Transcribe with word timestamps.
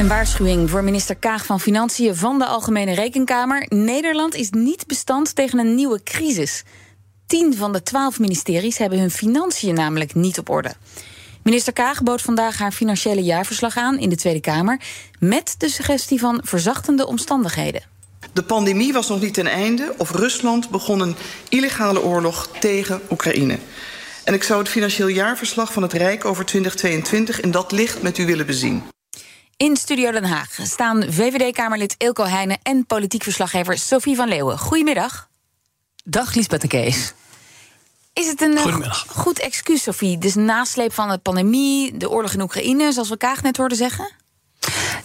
Een 0.00 0.08
waarschuwing 0.08 0.70
voor 0.70 0.84
minister 0.84 1.16
Kaag 1.16 1.46
van 1.46 1.60
Financiën 1.60 2.16
van 2.16 2.38
de 2.38 2.46
Algemene 2.46 2.94
Rekenkamer. 2.94 3.66
Nederland 3.68 4.34
is 4.34 4.50
niet 4.50 4.86
bestand 4.86 5.34
tegen 5.34 5.58
een 5.58 5.74
nieuwe 5.74 6.02
crisis. 6.02 6.62
Tien 7.26 7.56
van 7.56 7.72
de 7.72 7.82
twaalf 7.82 8.18
ministeries 8.18 8.78
hebben 8.78 8.98
hun 8.98 9.10
financiën 9.10 9.74
namelijk 9.74 10.14
niet 10.14 10.38
op 10.38 10.48
orde. 10.48 10.72
Minister 11.42 11.72
Kaag 11.72 12.02
bood 12.02 12.22
vandaag 12.22 12.58
haar 12.58 12.72
financiële 12.72 13.22
jaarverslag 13.22 13.76
aan 13.76 13.98
in 13.98 14.08
de 14.08 14.16
Tweede 14.16 14.40
Kamer. 14.40 14.80
met 15.18 15.54
de 15.58 15.68
suggestie 15.68 16.18
van 16.18 16.40
verzachtende 16.44 17.06
omstandigheden. 17.06 17.82
De 18.32 18.42
pandemie 18.42 18.92
was 18.92 19.08
nog 19.08 19.20
niet 19.20 19.34
ten 19.34 19.46
einde 19.46 19.94
of 19.96 20.10
Rusland 20.10 20.70
begon 20.70 21.00
een 21.00 21.16
illegale 21.48 22.02
oorlog 22.02 22.48
tegen 22.60 23.00
Oekraïne. 23.10 23.58
En 24.24 24.34
ik 24.34 24.42
zou 24.42 24.60
het 24.60 24.68
financieel 24.68 25.08
jaarverslag 25.08 25.72
van 25.72 25.82
het 25.82 25.92
Rijk 25.92 26.24
over 26.24 26.44
2022 26.44 27.40
in 27.40 27.50
dat 27.50 27.72
licht 27.72 28.02
met 28.02 28.18
u 28.18 28.26
willen 28.26 28.46
bezien. 28.46 28.82
In 29.60 29.76
Studio 29.76 30.10
Den 30.10 30.24
Haag 30.24 30.58
staan 30.62 31.12
VVD-Kamerlid 31.12 31.94
Ilko 31.98 32.24
Heijnen 32.24 32.58
en 32.62 32.86
politiek 32.86 33.22
verslaggever 33.22 33.78
Sophie 33.78 34.16
van 34.16 34.28
Leeuwen. 34.28 34.58
Goedemiddag. 34.58 35.28
Dag 36.04 36.34
Liesbeth 36.34 36.60
de 36.60 36.68
Kees. 36.68 37.12
Is 38.12 38.26
het 38.26 38.40
een 38.40 38.52
uh, 38.52 38.92
goed 39.08 39.38
excuus, 39.38 39.82
Sophie? 39.82 40.18
Dus 40.18 40.34
nasleep 40.34 40.92
van 40.92 41.08
de 41.08 41.18
pandemie, 41.18 41.96
de 41.96 42.10
oorlog 42.10 42.32
in 42.32 42.40
Oekraïne, 42.40 42.92
zoals 42.92 43.08
we 43.08 43.16
Kaag 43.16 43.42
net 43.42 43.56
hoorden 43.56 43.76
zeggen? 43.76 44.10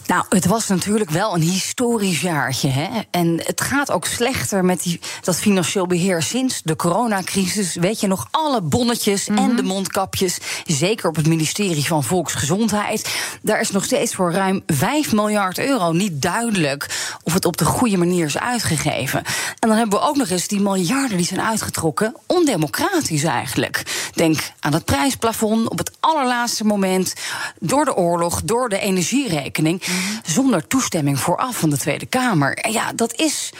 Nou, 0.07 0.25
het 0.29 0.45
was 0.45 0.67
natuurlijk 0.67 1.09
wel 1.09 1.35
een 1.35 1.41
historisch 1.41 2.21
jaartje. 2.21 2.69
Hè? 2.69 3.01
En 3.11 3.41
het 3.43 3.61
gaat 3.61 3.91
ook 3.91 4.05
slechter 4.05 4.65
met 4.65 4.83
die, 4.83 4.99
dat 5.21 5.39
financieel 5.39 5.87
beheer 5.87 6.21
sinds 6.21 6.61
de 6.63 6.75
coronacrisis. 6.75 7.75
Weet 7.75 7.99
je 7.99 8.07
nog, 8.07 8.27
alle 8.31 8.61
bonnetjes 8.61 9.27
en 9.27 9.33
mhm. 9.33 9.55
de 9.55 9.63
mondkapjes. 9.63 10.37
Zeker 10.65 11.09
op 11.09 11.15
het 11.15 11.27
ministerie 11.27 11.85
van 11.85 12.03
Volksgezondheid. 12.03 13.09
Daar 13.41 13.59
is 13.59 13.71
nog 13.71 13.83
steeds 13.83 14.15
voor 14.15 14.31
ruim 14.31 14.63
5 14.67 15.13
miljard 15.13 15.59
euro 15.59 15.91
niet 15.91 16.21
duidelijk 16.21 17.13
of 17.23 17.33
het 17.33 17.45
op 17.45 17.57
de 17.57 17.65
goede 17.65 17.97
manier 17.97 18.25
is 18.25 18.37
uitgegeven. 18.37 19.23
En 19.59 19.69
dan 19.69 19.77
hebben 19.77 19.99
we 19.99 20.05
ook 20.05 20.15
nog 20.15 20.29
eens 20.29 20.47
die 20.47 20.59
miljarden 20.59 21.17
die 21.17 21.25
zijn 21.25 21.41
uitgetrokken. 21.41 22.15
Ondemocratisch 22.25 23.23
eigenlijk. 23.23 23.83
Denk 24.13 24.39
aan 24.59 24.73
het 24.73 24.85
prijsplafond 24.85 25.69
op 25.69 25.77
het 25.77 25.91
allerlaatste 25.99 26.63
moment. 26.63 27.13
Door 27.59 27.85
de 27.85 27.95
oorlog, 27.95 28.41
door 28.43 28.69
de 28.69 28.79
energierekening 28.79 29.81
zonder 30.25 30.67
toestemming 30.67 31.19
vooraf 31.19 31.57
van 31.57 31.69
de 31.69 31.77
Tweede 31.77 32.05
Kamer. 32.05 32.69
Ja, 32.71 32.93
dat 32.93 33.13
is 33.13 33.53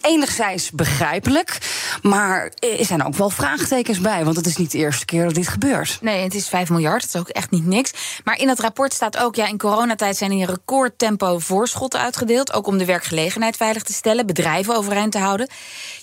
enigszins 0.00 0.70
begrijpelijk. 0.70 1.58
Maar 2.02 2.52
er 2.78 2.84
zijn 2.84 3.04
ook 3.04 3.14
wel 3.14 3.30
vraagtekens 3.30 4.00
bij. 4.00 4.24
Want 4.24 4.36
het 4.36 4.46
is 4.46 4.56
niet 4.56 4.70
de 4.70 4.78
eerste 4.78 5.04
keer 5.04 5.24
dat 5.24 5.34
dit 5.34 5.48
gebeurt. 5.48 5.98
Nee, 6.00 6.22
het 6.22 6.34
is 6.34 6.48
5 6.48 6.70
miljard. 6.70 7.02
Dat 7.02 7.14
is 7.14 7.20
ook 7.20 7.28
echt 7.28 7.50
niet 7.50 7.66
niks. 7.66 8.20
Maar 8.24 8.38
in 8.38 8.48
het 8.48 8.60
rapport 8.60 8.92
staat 8.92 9.16
ook: 9.16 9.34
ja, 9.34 9.46
in 9.46 9.58
coronatijd 9.58 10.16
zijn 10.16 10.32
in 10.32 10.44
recordtempo 10.44 11.38
voorschotten 11.38 12.00
uitgedeeld. 12.00 12.52
Ook 12.52 12.66
om 12.66 12.78
de 12.78 12.84
werkgelegenheid 12.84 13.56
veilig 13.56 13.82
te 13.82 13.92
stellen, 13.92 14.26
bedrijven 14.26 14.76
overeind 14.76 15.12
te 15.12 15.18
houden. 15.18 15.48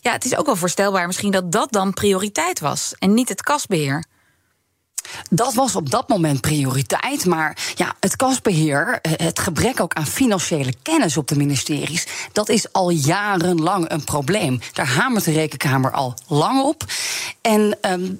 Ja, 0.01 0.11
het 0.11 0.25
is 0.25 0.35
ook 0.35 0.45
wel 0.45 0.55
voorstelbaar 0.55 1.07
misschien 1.07 1.31
dat 1.31 1.51
dat 1.51 1.71
dan 1.71 1.93
prioriteit 1.93 2.59
was. 2.59 2.93
En 2.99 3.13
niet 3.13 3.29
het 3.29 3.41
kasbeheer. 3.41 4.03
Dat 5.29 5.53
was 5.53 5.75
op 5.75 5.89
dat 5.89 6.07
moment 6.09 6.41
prioriteit. 6.41 7.25
Maar 7.25 7.57
ja, 7.75 7.95
het 7.99 8.15
kasbeheer, 8.15 8.99
eh, 9.01 9.11
het 9.15 9.39
gebrek 9.39 9.79
ook 9.79 9.93
aan 9.93 10.05
financiële 10.05 10.73
kennis 10.81 11.17
op 11.17 11.27
de 11.27 11.35
ministeries, 11.35 12.07
dat 12.31 12.49
is 12.49 12.71
al 12.71 12.89
jarenlang 12.89 13.91
een 13.91 14.03
probleem. 14.03 14.59
Daar 14.73 14.87
hamert 14.87 15.25
de 15.25 15.31
Rekenkamer 15.31 15.91
al 15.91 16.13
lang 16.27 16.63
op. 16.63 16.83
En 17.41 17.77
um, 17.81 18.19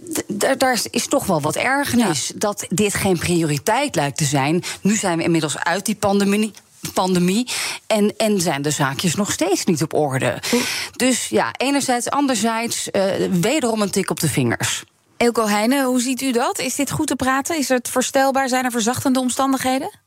daar 0.57 0.79
is 0.89 1.07
toch 1.07 1.25
wel 1.25 1.41
wat 1.41 1.55
ergernis 1.55 2.31
dat 2.35 2.65
dit 2.69 2.93
geen 2.93 3.17
prioriteit 3.17 3.95
lijkt 3.95 4.17
te 4.17 4.25
zijn. 4.25 4.63
Nu 4.81 4.95
zijn 4.95 5.17
we 5.17 5.23
inmiddels 5.23 5.57
uit 5.57 5.85
die 5.85 5.95
pandemie 5.95 6.53
pandemie. 6.93 7.47
En, 7.87 8.17
en 8.17 8.41
zijn 8.41 8.61
de 8.61 8.71
zaakjes 8.71 9.15
nog 9.15 9.31
steeds 9.31 9.65
niet 9.65 9.83
op 9.83 9.93
orde. 9.93 10.41
Dus 10.95 11.27
ja, 11.27 11.51
enerzijds, 11.57 12.09
anderzijds, 12.09 12.87
uh, 12.91 13.03
wederom 13.31 13.81
een 13.81 13.91
tik 13.91 14.09
op 14.09 14.19
de 14.19 14.29
vingers. 14.29 14.83
Elko 15.17 15.45
Heijnen, 15.47 15.85
hoe 15.85 16.01
ziet 16.01 16.21
u 16.21 16.31
dat? 16.31 16.59
Is 16.59 16.75
dit 16.75 16.91
goed 16.91 17.07
te 17.07 17.15
praten? 17.15 17.57
Is 17.57 17.69
het 17.69 17.89
voorstelbaar? 17.89 18.49
Zijn 18.49 18.65
er 18.65 18.71
verzachtende 18.71 19.19
omstandigheden? 19.19 20.02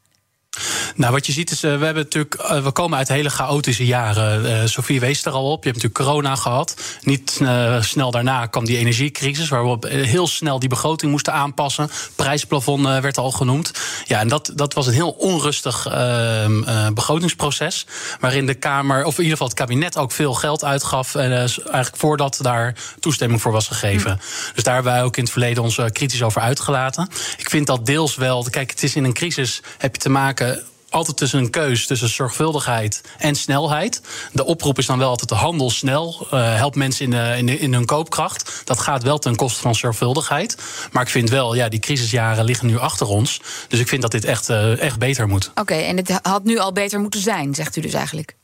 Nou, 0.95 1.13
wat 1.13 1.27
je 1.27 1.33
ziet 1.33 1.51
is, 1.51 1.65
uh, 1.65 1.79
we, 1.79 1.85
hebben 1.85 2.03
natuurlijk, 2.03 2.43
uh, 2.43 2.63
we 2.63 2.71
komen 2.71 2.99
uit 2.99 3.09
hele 3.09 3.31
chaotische 3.31 3.87
jaren. 3.87 4.45
Uh, 4.45 4.61
Sofie 4.65 5.01
wees 5.01 5.25
er 5.25 5.33
al 5.33 5.51
op. 5.51 5.65
Je 5.65 5.71
hebt 5.71 5.83
natuurlijk 5.83 6.11
corona 6.11 6.37
gehad. 6.37 6.75
Niet 7.03 7.41
snel 7.81 8.11
daarna 8.11 8.47
kwam 8.47 8.65
die 8.65 8.77
energiecrisis, 8.77 9.49
waar 9.49 9.79
we 9.79 9.89
heel 9.89 10.27
snel 10.27 10.59
die 10.59 10.69
begroting 10.69 11.11
moesten 11.11 11.33
aanpassen. 11.33 11.91
Prijsplafond 12.15 12.83
werd 12.83 13.19
al 13.19 13.31
genoemd. 13.31 13.73
Ja, 14.05 14.21
en 14.21 14.29
dat, 14.29 14.53
dat 14.55 14.75
was 14.75 14.87
een 14.87 14.93
heel 14.93 15.11
onrustig 15.11 15.87
ehm, 15.87 16.95
begrotingsproces. 16.95 17.87
Waarin 18.21 18.47
de 18.47 18.55
Kamer, 18.55 19.05
of 19.05 19.13
in 19.13 19.23
ieder 19.23 19.33
geval 19.33 19.47
het 19.47 19.57
kabinet, 19.57 19.97
ook 19.97 20.13
veel 20.13 20.35
geld 20.35 20.65
uitgaf. 20.65 21.15
eigenlijk 21.15 21.97
voordat 21.97 22.39
daar 22.43 22.75
toestemming 23.01 23.43
voor 23.43 23.53
was 23.53 23.67
gegeven. 23.67 24.11
Hm. 24.11 24.55
Dus 24.55 24.63
daar 24.63 24.75
hebben 24.75 24.93
wij 24.93 25.03
ook 25.03 25.17
in 25.17 25.23
het 25.23 25.33
verleden 25.33 25.63
ons 25.63 25.81
kritisch 25.93 26.23
over 26.23 26.41
uitgelaten. 26.41 27.09
Ik 27.37 27.51
vind 27.51 27.67
dat 27.67 27.87
deels 27.87 28.17
wel. 28.17 28.47
Kijk, 28.51 28.71
het 28.71 28.83
is 28.83 28.97
in 28.97 29.05
een 29.05 29.13
crisis 29.13 29.63
heb 29.79 29.95
je 29.95 30.01
te 30.01 30.09
maken 30.09 30.46
altijd 30.91 31.17
tussen 31.17 31.39
een 31.39 31.51
keus 31.51 31.87
tussen 31.87 32.09
zorgvuldigheid 32.09 33.01
en 33.19 33.35
snelheid. 33.35 34.01
De 34.33 34.45
oproep 34.45 34.79
is 34.79 34.87
dan 34.87 34.99
wel 34.99 35.09
altijd 35.09 35.29
de 35.29 35.35
handel 35.35 35.71
snel. 35.71 36.27
Uh, 36.33 36.55
helpt 36.55 36.77
mensen 36.77 37.13
in, 37.13 37.49
in, 37.49 37.61
in, 37.61 37.73
hun 37.73 37.85
koopkracht. 37.85 38.63
Dat 38.65 38.79
gaat 38.79 39.03
wel 39.03 39.19
ten 39.19 39.37
koste 39.37 39.61
van 39.61 39.75
zorgvuldigheid. 39.75 40.57
Maar 40.93 41.03
ik 41.03 41.09
vind 41.09 41.31
wel, 41.31 41.55
ja, 41.55 41.69
die 41.69 41.81
crisisjaren 41.81 42.45
liggen 42.45 42.67
nu 42.67 42.79
achter 42.79 43.07
ons. 43.07 43.41
Dus 43.69 43.81
ik 43.81 43.89
vind 43.89 44.03
dat 44.03 44.11
dit 44.11 44.25
echt, 44.25 44.49
uh, 44.49 44.81
echt 44.81 44.99
beter 44.99 45.29
moet. 45.29 45.51
Oké, 45.55 45.75
en 45.75 45.97
het 45.97 46.19
had 46.23 46.45
nu 46.45 46.59
al 46.59 46.73
beter 46.73 47.01
moeten 47.01 47.21
zijn, 47.21 47.55
zegt 47.55 47.77
u 47.77 47.81
dus 47.81 47.93
eigenlijk? 47.93 48.37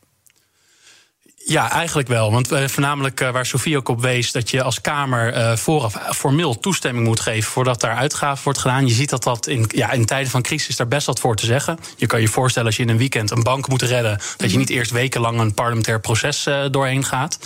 Ja, 1.45 1.71
eigenlijk 1.71 2.09
wel. 2.09 2.33
Want 2.33 2.53
uh, 2.53 2.67
voornamelijk 2.67 3.21
uh, 3.21 3.31
waar 3.31 3.47
Sofie 3.47 3.77
ook 3.77 3.89
op 3.89 4.01
wees, 4.01 4.33
dat 4.33 4.51
je 4.51 4.63
als 4.63 4.81
Kamer 4.81 5.37
uh, 5.37 5.57
vooraf 5.57 5.97
formeel 6.17 6.61
toestemming 6.61 7.07
moet 7.07 7.21
geven 7.21 7.51
voordat 7.51 7.81
daar 7.81 7.97
uitgaven 7.97 8.45
wordt 8.45 8.59
gedaan. 8.59 8.87
Je 8.87 8.95
ziet 8.95 9.11
dat 9.11 9.23
dat 9.23 9.47
in, 9.47 9.65
ja, 9.75 9.91
in 9.91 10.05
tijden 10.05 10.31
van 10.31 10.43
crisis 10.43 10.77
daar 10.77 10.89
best 10.89 11.07
wat 11.07 11.21
voor 11.21 11.37
te 11.37 11.47
zeggen. 11.47 11.79
Je 11.97 12.07
kan 12.07 12.21
je 12.21 12.29
voorstellen 12.29 12.69
als 12.69 12.77
je 12.77 12.83
in 12.83 12.89
een 12.89 12.97
weekend 12.97 13.31
een 13.31 13.43
bank 13.43 13.69
moet 13.69 13.83
redden, 13.83 14.17
dat 14.17 14.37
je 14.37 14.47
mhm. 14.47 14.59
niet 14.59 14.71
eerst 14.71 14.91
wekenlang 14.91 15.41
een 15.41 15.55
parlementair 15.55 16.01
proces 16.01 16.49
doorheen 16.71 17.05
gaat. 17.05 17.39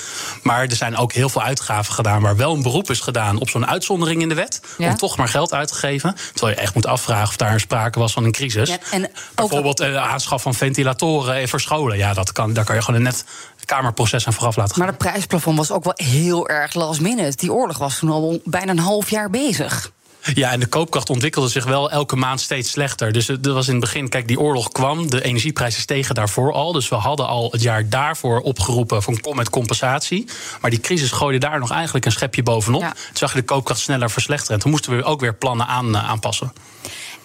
Maar 0.42 0.62
er 0.62 0.76
zijn 0.76 0.96
ook 0.96 1.12
heel 1.12 1.28
veel 1.28 1.42
uitgaven 1.42 1.94
gedaan 1.94 2.22
waar 2.22 2.36
wel 2.36 2.54
een 2.54 2.62
beroep 2.62 2.90
is 2.90 3.00
gedaan 3.00 3.38
op 3.38 3.50
zo'n 3.50 3.66
uitzondering 3.66 4.22
in 4.22 4.28
de 4.28 4.34
wet. 4.34 4.60
Om 4.78 4.96
toch 4.96 5.16
maar 5.16 5.28
geld 5.28 5.54
uit 5.54 5.68
te 5.68 5.74
geven. 5.74 6.16
Terwijl 6.32 6.56
je 6.56 6.62
echt 6.62 6.74
moet 6.74 6.86
afvragen 6.86 7.28
of 7.28 7.36
daar 7.36 7.60
sprake 7.60 7.98
was 7.98 8.12
van 8.12 8.24
een 8.24 8.32
crisis. 8.32 8.68
Ja, 8.68 8.78
en 8.90 9.10
Bijvoorbeeld 9.34 9.82
aanschaf 9.82 10.42
van 10.42 10.54
ventilatoren 10.54 11.48
voor 11.48 11.60
scholen. 11.60 11.96
Ja, 11.96 12.14
dat 12.14 12.32
kan, 12.32 12.52
daar 12.52 12.64
kan 12.64 12.74
je 12.74 12.82
gewoon 12.82 13.02
net 13.02 13.24
Kamerproces 13.66 14.26
aan 14.26 14.32
vooraf 14.32 14.56
laten 14.56 14.74
gaan. 14.74 14.84
Maar 14.84 14.92
de 14.92 15.04
prijsplafond 15.04 15.56
was 15.56 15.70
ook 15.70 15.84
wel 15.84 15.92
heel 15.96 16.48
erg 16.48 16.74
last 16.74 17.00
minute. 17.00 17.36
Die 17.36 17.52
oorlog 17.52 17.78
was 17.78 17.98
toen 17.98 18.10
al 18.10 18.40
bijna 18.44 18.70
een 18.70 18.78
half 18.78 19.10
jaar 19.10 19.30
bezig. 19.30 19.90
Ja, 20.34 20.52
en 20.52 20.60
de 20.60 20.66
koopkracht 20.66 21.10
ontwikkelde 21.10 21.48
zich 21.48 21.64
wel 21.64 21.90
elke 21.90 22.16
maand 22.16 22.40
steeds 22.40 22.70
slechter. 22.70 23.12
Dus 23.12 23.26
het 23.26 23.46
was 23.46 23.66
in 23.66 23.72
het 23.72 23.80
begin, 23.80 24.08
kijk, 24.08 24.28
die 24.28 24.40
oorlog 24.40 24.68
kwam, 24.72 25.10
de 25.10 25.22
energieprijzen 25.22 25.80
stegen 25.80 26.14
daarvoor 26.14 26.52
al. 26.52 26.72
Dus 26.72 26.88
we 26.88 26.94
hadden 26.94 27.26
al 27.26 27.48
het 27.50 27.62
jaar 27.62 27.88
daarvoor 27.88 28.40
opgeroepen 28.40 29.02
van 29.02 29.20
kom 29.20 29.36
met 29.36 29.50
compensatie. 29.50 30.28
Maar 30.60 30.70
die 30.70 30.80
crisis 30.80 31.10
gooide 31.10 31.38
daar 31.38 31.58
nog 31.58 31.70
eigenlijk 31.70 32.04
een 32.04 32.12
schepje 32.12 32.42
bovenop. 32.42 32.80
Toen 32.80 32.92
zag 33.12 33.32
je 33.32 33.38
de 33.38 33.44
koopkracht 33.44 33.80
sneller 33.80 34.10
verslechteren. 34.10 34.54
En 34.54 34.60
toen 34.60 34.70
moesten 34.70 34.96
we 34.96 35.04
ook 35.04 35.20
weer 35.20 35.34
plannen 35.34 35.66
aan, 35.66 35.88
uh, 35.88 36.08
aanpassen. 36.10 36.52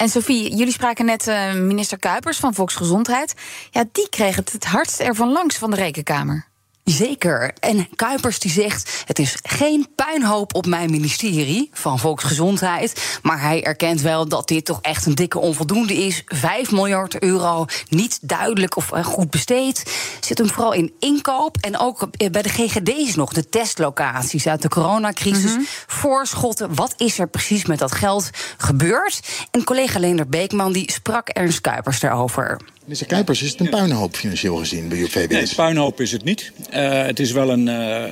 En 0.01 0.09
Sophie, 0.09 0.55
jullie 0.55 0.73
spraken 0.73 1.05
net 1.05 1.27
uh, 1.27 1.53
minister 1.53 1.97
Kuipers 1.97 2.37
van 2.37 2.53
Volksgezondheid. 2.53 3.33
Ja, 3.71 3.85
die 3.91 4.09
kreeg 4.09 4.35
het 4.35 4.51
het 4.51 4.65
hardst 4.65 4.99
ervan 4.99 5.31
langs 5.31 5.57
van 5.57 5.69
de 5.69 5.75
rekenkamer. 5.75 6.45
Zeker. 6.91 7.53
En 7.59 7.87
Kuipers 7.95 8.39
die 8.39 8.51
zegt: 8.51 9.03
het 9.05 9.19
is 9.19 9.37
geen 9.43 9.87
puinhoop 9.95 10.55
op 10.55 10.65
mijn 10.65 10.91
ministerie 10.91 11.69
van 11.73 11.99
Volksgezondheid. 11.99 13.19
Maar 13.21 13.41
hij 13.41 13.63
erkent 13.63 14.01
wel 14.01 14.27
dat 14.27 14.47
dit 14.47 14.65
toch 14.65 14.79
echt 14.81 15.05
een 15.05 15.15
dikke 15.15 15.39
onvoldoende 15.39 15.93
is. 15.93 16.23
5 16.25 16.71
miljard 16.71 17.19
euro, 17.19 17.65
niet 17.89 18.19
duidelijk 18.21 18.75
of 18.75 18.91
eh, 18.91 19.03
goed 19.03 19.29
besteed. 19.29 19.83
Zit 20.19 20.37
hem 20.37 20.49
vooral 20.49 20.73
in 20.73 20.93
inkoop 20.99 21.57
en 21.57 21.77
ook 21.77 22.07
bij 22.31 22.41
de 22.41 22.49
GGD's 22.49 23.15
nog, 23.15 23.33
de 23.33 23.49
testlocaties 23.49 24.47
uit 24.47 24.61
de 24.61 24.69
coronacrisis. 24.69 25.51
Mhm. 25.51 25.61
Voorschotten, 25.87 26.75
wat 26.75 26.93
is 26.97 27.19
er 27.19 27.27
precies 27.27 27.65
met 27.65 27.79
dat 27.79 27.91
geld 27.91 28.29
gebeurd? 28.57 29.19
En 29.51 29.63
collega 29.63 29.99
Leender 29.99 30.29
Beekman 30.29 30.71
die 30.71 30.91
sprak 30.91 31.29
Ernst 31.29 31.61
Kuipers 31.61 31.99
daarover. 31.99 32.59
Meneer 32.85 33.05
Kuipers, 33.05 33.41
is 33.41 33.51
het 33.51 33.59
een 33.59 33.69
puinhoop 33.69 34.15
financieel 34.15 34.55
gezien 34.55 34.87
bij 34.87 34.97
uw 34.97 35.07
VWS? 35.07 35.27
Nee, 35.27 35.55
puinhoop 35.55 36.01
is 36.01 36.11
het 36.11 36.23
niet. 36.23 36.51
Uh, 36.73 37.05
het 37.05 37.19
is 37.19 37.31
wel 37.31 37.49
een, 37.49 37.67
uh, 37.67 38.03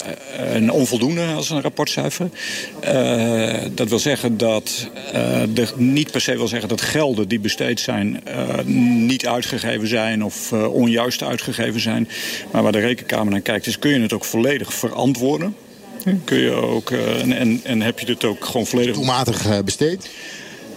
een 0.54 0.72
onvoldoende 0.72 1.26
als 1.26 1.50
een 1.50 1.62
rapportcijfer. 1.62 2.30
Uh, 2.84 3.54
dat 3.74 3.90
wil 3.90 4.00
zeggen 4.00 4.38
dat 4.38 4.90
de, 5.54 5.68
niet 5.76 6.12
per 6.12 6.22
se 6.22 6.38
wil 6.38 6.48
zeggen 6.48 6.70
dat 6.70 6.82
gelden 6.82 7.28
die 7.28 7.40
besteed 7.40 7.80
zijn... 7.80 8.24
niet 9.08 9.28
uitgegeven 9.28 9.88
zijn 9.88 10.24
of 10.24 10.54
onjuist 10.54 11.24
uitgegeven 11.24 11.80
zijn. 11.80 12.10
Maar 12.52 12.64
waar 12.64 12.72
de 12.72 12.80
rekenkamer 12.80 13.32
naar 13.32 13.42
kijkt 13.42 13.68
is 13.68 13.80
kun 13.80 13.92
je 13.92 14.00
het 14.00 14.14
ook 14.14 14.26
volledig 14.26 14.74
verantwoorden. 14.74 15.56
Kun 16.24 16.38
je 16.38 16.52
ook, 16.52 16.92
en, 16.92 17.62
en 17.64 17.82
heb 17.82 18.00
je 18.00 18.06
het 18.06 18.26
ook 18.26 18.46
gewoon 18.46 18.66
volledig... 18.66 18.96
Doelmatig 18.96 19.64
besteed? 19.64 20.10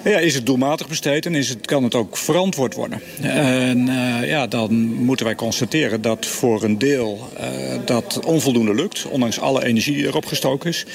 Ja, 0.04 0.19
is 0.19 0.34
het 0.34 0.46
doelmatig 0.46 0.88
besteed 0.88 1.26
en 1.26 1.34
is 1.34 1.49
het, 1.49 1.66
kan 1.66 1.82
het 1.82 1.94
ook 1.94 2.16
verantwoord 2.16 2.75
worden? 2.75 3.00
En 3.20 3.87
uh, 3.88 4.28
ja, 4.28 4.46
dan 4.46 4.75
moeten 4.94 5.26
wij 5.26 5.34
constateren 5.34 6.00
dat 6.00 6.26
voor 6.26 6.62
een 6.62 6.78
deel 6.78 7.31
uh, 7.40 7.46
dat 7.84 8.20
onvoldoende 8.25 8.75
lukt, 8.75 9.06
ondanks 9.06 9.40
alle 9.40 9.64
energie 9.64 9.94
die 9.94 10.06
erop 10.06 10.26
gestoken 10.26 10.69
is. 10.70 10.87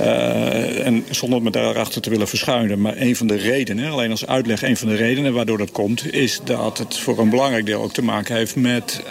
Uh, 0.00 0.86
en 0.86 1.04
zonder 1.10 1.42
me 1.42 1.50
daarachter 1.50 2.00
te 2.00 2.10
willen 2.10 2.28
verschuilen, 2.28 2.80
maar 2.80 2.96
een 2.96 3.16
van 3.16 3.26
de 3.26 3.36
redenen, 3.36 3.90
alleen 3.90 4.10
als 4.10 4.26
uitleg, 4.26 4.62
een 4.62 4.76
van 4.76 4.88
de 4.88 4.96
redenen 4.96 5.32
waardoor 5.32 5.58
dat 5.58 5.72
komt, 5.72 6.12
is 6.12 6.40
dat 6.44 6.78
het 6.78 6.96
voor 6.96 7.18
een 7.18 7.30
belangrijk 7.30 7.66
deel 7.66 7.82
ook 7.82 7.92
te 7.92 8.02
maken 8.02 8.36
heeft 8.36 8.56
met 8.56 9.02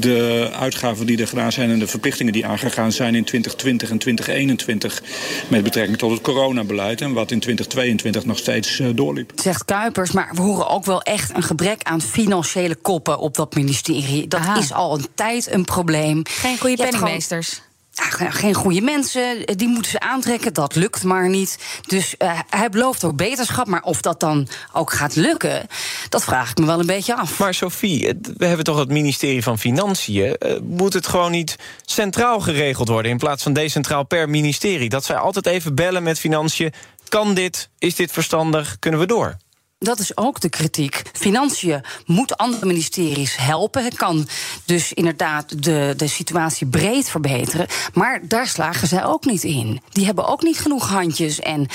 de 0.00 0.50
uitgaven 0.58 1.06
die 1.06 1.20
er 1.20 1.28
gedaan 1.28 1.52
zijn 1.52 1.70
en 1.70 1.78
de 1.78 1.86
verplichtingen 1.86 2.32
die 2.32 2.46
aangegaan 2.46 2.92
zijn 2.92 3.14
in 3.14 3.24
2020 3.24 3.90
en 3.90 3.98
2021 3.98 5.02
met 5.48 5.62
betrekking 5.62 5.98
tot 5.98 6.10
het 6.10 6.20
coronabeleid 6.20 7.00
en 7.00 7.12
wat 7.12 7.30
in 7.30 7.40
2022 7.40 8.24
nog 8.24 8.38
steeds 8.38 8.54
steeds 8.64 8.80
uh, 8.80 8.96
doorliep. 8.96 9.32
Zegt 9.34 9.64
Kuipers, 9.64 10.10
maar 10.10 10.28
we 10.32 10.40
horen 10.40 10.68
ook 10.68 10.84
wel 10.84 11.02
echt 11.02 11.34
een 11.34 11.42
gebrek 11.42 11.82
aan 11.82 12.00
financiële 12.00 12.74
koppen 12.74 13.18
op 13.18 13.34
dat 13.34 13.54
ministerie. 13.54 14.28
Dat 14.28 14.40
is 14.58 14.72
al 14.72 14.98
een 14.98 15.06
tijd 15.14 15.52
een 15.52 15.64
probleem. 15.64 16.22
Geen 16.24 16.58
goede 16.58 16.76
penningmeesters. 16.76 17.62
Geen 18.10 18.54
goede 18.54 18.80
mensen, 18.80 19.46
die 19.56 19.68
moeten 19.68 19.90
ze 19.90 20.00
aantrekken. 20.00 20.54
Dat 20.54 20.74
lukt 20.74 21.04
maar 21.04 21.28
niet. 21.28 21.58
Dus 21.86 22.14
uh, 22.18 22.40
hij 22.50 22.68
belooft 22.68 23.04
ook 23.04 23.16
beterschap. 23.16 23.66
Maar 23.66 23.82
of 23.82 24.00
dat 24.00 24.20
dan 24.20 24.48
ook 24.72 24.92
gaat 24.92 25.16
lukken, 25.16 25.66
dat 26.08 26.24
vraag 26.24 26.50
ik 26.50 26.58
me 26.58 26.66
wel 26.66 26.80
een 26.80 26.86
beetje 26.86 27.16
af. 27.16 27.38
Maar 27.38 27.54
Sophie, 27.54 28.18
we 28.36 28.46
hebben 28.46 28.64
toch 28.64 28.78
het 28.78 28.88
ministerie 28.88 29.42
van 29.42 29.58
Financiën. 29.58 30.36
Uh, 30.38 30.58
moet 30.62 30.92
het 30.92 31.06
gewoon 31.06 31.30
niet 31.30 31.56
centraal 31.82 32.40
geregeld 32.40 32.88
worden... 32.88 33.10
in 33.10 33.18
plaats 33.18 33.42
van 33.42 33.52
decentraal 33.52 34.04
per 34.04 34.28
ministerie? 34.28 34.88
Dat 34.88 35.04
zij 35.04 35.16
altijd 35.16 35.46
even 35.46 35.74
bellen 35.74 36.02
met 36.02 36.18
Financiën. 36.18 36.72
Kan 37.08 37.34
dit? 37.34 37.68
Is 37.78 37.94
dit 37.94 38.12
verstandig? 38.12 38.76
Kunnen 38.78 39.00
we 39.00 39.06
door? 39.06 39.36
Dat 39.78 39.98
is 39.98 40.16
ook 40.16 40.40
de 40.40 40.48
kritiek. 40.48 41.02
Financiën 41.12 41.84
moet 42.06 42.36
andere 42.36 42.66
ministeries 42.66 43.36
helpen. 43.36 43.84
Het 43.84 43.96
kan 43.96 44.28
dus 44.64 44.92
inderdaad 44.92 45.62
de, 45.62 45.94
de 45.96 46.06
situatie 46.06 46.66
breed 46.66 47.08
verbeteren. 47.08 47.66
Maar 47.92 48.20
daar 48.28 48.46
slagen 48.46 48.88
zij 48.88 49.04
ook 49.04 49.24
niet 49.24 49.44
in. 49.44 49.80
Die 49.92 50.04
hebben 50.04 50.26
ook 50.26 50.42
niet 50.42 50.58
genoeg 50.58 50.88
handjes 50.88 51.40
en, 51.40 51.66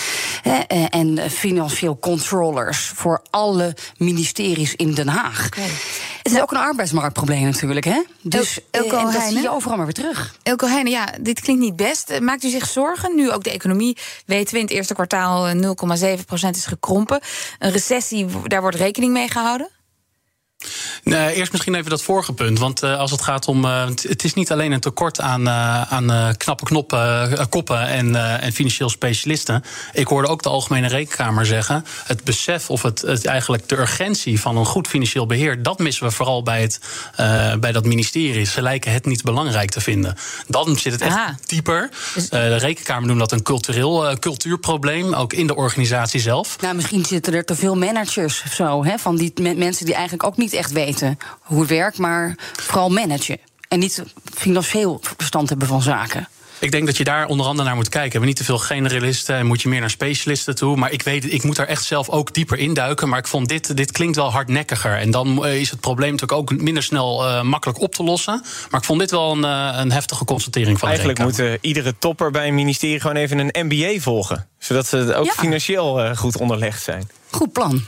eh, 0.44 0.86
en 0.90 1.32
financieel 1.32 2.00
controllers 2.00 2.92
voor 2.96 3.22
alle 3.30 3.76
ministeries 3.98 4.76
in 4.76 4.94
Den 4.94 5.08
Haag. 5.08 5.50
Het 6.24 6.32
is 6.32 6.42
ook 6.42 6.52
een 6.52 6.58
arbeidsmarktprobleem 6.58 7.44
natuurlijk, 7.44 7.86
hè? 7.86 8.02
Dus 8.22 8.60
Elko 8.72 8.98
en 8.98 9.12
dat 9.12 9.22
zie 9.22 9.42
je 9.42 9.50
overal 9.50 9.76
maar 9.78 9.86
weer 9.86 9.94
terug. 9.94 10.36
Elko 10.44 10.68
Heijnen, 10.68 10.92
ja, 10.92 11.08
dit 11.22 11.40
klinkt 11.40 11.62
niet 11.62 11.76
best. 11.76 12.20
Maakt 12.20 12.44
u 12.44 12.50
zich 12.50 12.68
zorgen? 12.68 13.16
Nu 13.16 13.32
ook 13.32 13.44
de 13.44 13.52
economie, 13.52 13.98
weten 14.26 14.54
we, 14.54 14.60
in 14.60 14.66
het 14.66 14.74
eerste 14.74 14.94
kwartaal 14.94 15.56
0,7% 15.56 16.50
is 16.50 16.66
gekrompen. 16.66 17.20
Een 17.60 17.72
recessie, 17.72 18.26
daar 18.44 18.62
wordt 18.62 18.78
rekening 18.78 19.14
mee 19.14 19.30
gehouden? 19.30 19.70
Nee, 21.04 21.34
eerst 21.34 21.52
misschien 21.52 21.76
even 21.76 21.90
dat 21.90 22.04
vorige 22.04 22.34
punt. 22.34 22.60
Want 22.60 22.84
uh, 22.84 22.98
als 22.98 23.12
het 23.12 23.22
gaat 23.22 23.48
om. 23.48 23.66
Uh, 23.66 23.86
het 23.86 24.24
is 24.24 24.34
niet 24.34 24.52
alleen 24.52 24.72
een 24.72 24.80
tekort 24.80 25.22
aan, 25.22 25.42
uh, 25.42 25.82
aan 25.82 26.36
knappe 26.38 26.66
knoppen, 26.66 27.50
koppen 27.50 27.88
en, 27.88 28.40
en 28.42 28.52
financieel 28.52 28.90
specialisten. 28.90 29.64
Ik 29.94 30.08
hoorde 30.08 30.28
ook 30.28 30.44
de 30.44 30.50
Algemene 30.50 30.88
Rekenkamer 30.88 31.46
zeggen. 31.46 31.86
Het 32.04 32.24
besef 32.24 32.70
of 32.70 32.82
het, 32.82 33.02
het 33.02 33.26
eigenlijk 33.26 33.70
de 33.70 33.78
urgentie 33.78 34.40
van 34.40 34.58
een 34.58 34.66
goed 34.66 34.88
financieel 34.88 35.26
beheer. 35.26 35.64
dat 35.64 35.80
missen 35.80 36.06
we 36.06 36.12
vooral 36.12 36.44
bij, 36.44 36.62
het, 36.62 36.80
bij 37.60 37.72
dat 37.72 37.86
ministerie. 37.86 38.46
Ze 38.46 38.62
lijken 38.62 38.92
het 38.92 39.06
niet 39.06 39.24
belangrijk 39.24 39.72
te 39.72 39.82
vinden. 39.82 40.16
Dan 40.48 40.78
zit 40.78 40.92
het 40.92 41.02
echt 41.02 41.16
Aha. 41.16 41.38
dieper. 41.46 41.90
Dus- 42.14 42.30
de 42.30 42.56
Rekenkamer 42.56 43.08
noemt 43.08 43.20
dat 43.20 43.32
een 43.32 43.44
cultureel 43.44 44.20
cultuurprobleem. 44.20 45.14
Ook 45.14 45.34
in 45.34 45.48
de 45.48 45.56
organisatie 45.56 46.20
zelf. 46.20 46.62
Nou, 46.62 46.76
misschien 46.76 47.06
zitten 47.06 47.34
er 47.34 47.46
te 47.46 47.56
veel 47.56 47.76
managers 47.76 48.44
of 48.46 48.54
zo. 48.54 48.86
Hè, 48.86 48.98
van 48.98 49.16
die 49.16 49.34
mensen 49.56 49.86
die 49.86 49.94
eigenlijk 49.94 50.24
ook 50.24 50.38
niet 50.38 50.51
echt 50.54 50.72
weten 50.72 51.18
hoe 51.42 51.60
het 51.60 51.70
werkt, 51.70 51.98
maar 51.98 52.36
vooral 52.54 52.90
managen. 52.90 53.38
En 53.68 53.80
niet 53.80 54.04
financieel 54.34 55.02
verstand 55.18 55.50
hebben 55.50 55.68
van 55.68 55.82
zaken. 55.82 56.28
Ik 56.62 56.72
denk 56.72 56.86
dat 56.86 56.98
je 56.98 57.04
daar 57.04 57.28
onder 57.28 57.46
andere 57.46 57.68
naar 57.68 57.76
moet 57.76 57.90
kijken. 57.90 58.08
We 58.08 58.12
hebben 58.12 58.28
niet 58.28 58.38
te 58.38 58.44
veel 58.44 58.58
generalisten 58.58 59.36
en 59.36 59.46
moet 59.46 59.62
je 59.62 59.70
meer 59.70 59.80
naar 59.80 59.90
specialisten 59.90 60.56
toe. 60.56 60.76
Maar 60.76 60.92
ik 60.92 61.02
weet, 61.02 61.34
ik 61.34 61.44
moet 61.44 61.56
daar 61.56 61.68
echt 61.68 61.84
zelf 61.84 62.10
ook 62.10 62.34
dieper 62.34 62.58
induiken. 62.58 63.10
Maar 63.10 63.20
ik 63.20 63.28
vond 63.28 63.48
dit, 63.48 63.78
dit 63.78 63.92
klinkt 63.92 64.16
wel 64.16 64.32
hardnekkiger. 64.32 64.98
En 64.98 65.12
dan 65.12 65.46
eh, 65.46 65.60
is 65.60 65.70
het 65.70 65.80
probleem 65.80 66.12
natuurlijk 66.12 66.40
ook 66.40 66.62
minder 66.62 66.84
snel 66.84 67.28
uh, 67.28 67.42
makkelijk 67.42 67.80
op 67.80 67.96
te 67.96 68.04
lossen. 68.04 68.44
Maar 68.70 68.80
ik 68.80 68.86
vond 68.86 69.00
dit 69.00 69.12
wel 69.12 69.32
een, 69.32 69.44
uh, 69.44 69.80
een 69.80 69.92
heftige 69.92 70.26
constatering 70.26 70.80
van 70.80 70.88
Eigenlijk 70.88 71.20
moet 71.20 71.40
uh, 71.40 71.54
iedere 71.62 71.96
topper 72.00 72.32
bij 72.32 72.48
een 72.48 72.56
ministerie 72.56 73.00
gewoon 73.00 73.16
even 73.16 73.40
een 73.40 73.66
MBA 73.66 74.00
volgen. 74.00 74.48
Zodat 74.60 74.88
ze 74.88 75.16
ook 75.16 75.26
ja. 75.26 75.32
financieel 75.32 76.16
goed 76.16 76.38
onderlegd 76.38 76.84
zijn. 76.84 77.10
Goed 77.30 77.52
plan. 77.52 77.84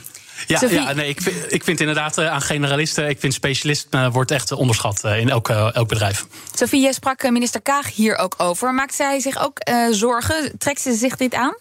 Ja, 0.46 0.60
ja 0.68 0.92
nee, 0.92 1.08
ik, 1.08 1.20
vind, 1.20 1.52
ik 1.52 1.64
vind 1.64 1.80
inderdaad 1.80 2.18
aan 2.18 2.42
generalisten, 2.42 3.08
ik 3.08 3.20
vind 3.20 3.34
specialist 3.34 3.86
uh, 3.90 4.12
wordt 4.12 4.30
echt 4.30 4.52
onderschat 4.52 5.02
uh, 5.04 5.18
in 5.18 5.28
elk, 5.28 5.48
elk 5.48 5.88
bedrijf. 5.88 6.26
Sophie, 6.54 6.80
jij 6.80 6.92
sprak 6.92 7.30
minister 7.30 7.62
Kaag 7.62 7.94
hier 7.94 8.16
ook 8.16 8.34
over. 8.38 8.74
Maakt 8.74 8.94
zij 8.94 9.20
zich 9.20 9.44
ook 9.44 9.58
zorgen? 9.90 10.58
Trekt 10.58 10.80
ze 10.80 10.94
zich 10.94 11.16
dit 11.16 11.34
aan? 11.34 11.54